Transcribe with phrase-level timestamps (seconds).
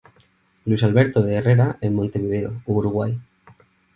[0.65, 3.19] Luis Alberto de Herrera en Montevideo, Uruguay.